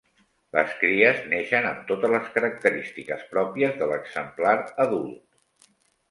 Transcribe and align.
Les 0.57 0.71
cries 0.83 1.17
neixen 1.33 1.67
amb 1.71 1.83
totes 1.91 2.11
les 2.13 2.31
característiques 2.37 3.21
pròpies 3.33 3.77
de 3.83 3.89
l'exemplar 3.91 4.55
adult. 4.87 5.69